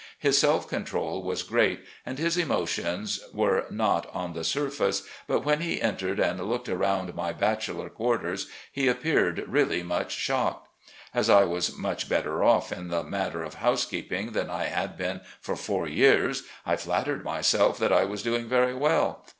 [0.17, 5.61] His self control was great and his emotions were not on the surface, but when
[5.61, 10.69] he entered and looked around my bache lor quarters he appeared really much shocked.
[11.13, 15.21] As I was much better off in the matter of housekeeping than I had been
[15.39, 19.23] for four years, I fiattered myself that I was doing very well.